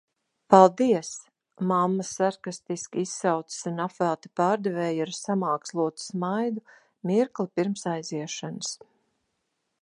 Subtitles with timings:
[0.51, 1.09] Paldies!
[1.71, 6.65] mamma sarkastiski izsaucas un apvelta pārdevēju ar samākslotu smaidu
[7.11, 8.75] mirkli pirms aiziešanas.